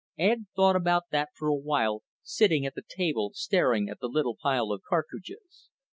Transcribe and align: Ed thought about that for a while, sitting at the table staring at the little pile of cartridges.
Ed 0.17 0.47
thought 0.55 0.75
about 0.75 1.11
that 1.11 1.29
for 1.35 1.47
a 1.47 1.53
while, 1.53 2.01
sitting 2.23 2.65
at 2.65 2.73
the 2.73 2.81
table 2.81 3.33
staring 3.35 3.87
at 3.87 3.99
the 3.99 4.07
little 4.07 4.35
pile 4.35 4.71
of 4.71 4.81
cartridges. 4.81 5.69